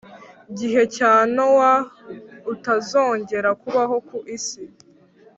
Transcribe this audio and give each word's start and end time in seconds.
gihe 0.57 0.81
cya 0.95 1.13
Nowa 1.33 1.73
utazongera 2.53 3.49
kubaho 3.61 3.95
ku 4.07 4.17
isi 4.35 4.63